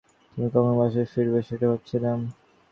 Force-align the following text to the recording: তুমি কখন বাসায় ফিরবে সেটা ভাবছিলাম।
তুমি 0.31 0.47
কখন 0.47 0.73
বাসায় 0.79 1.07
ফিরবে 1.13 1.39
সেটা 1.47 1.65
ভাবছিলাম। 1.71 2.19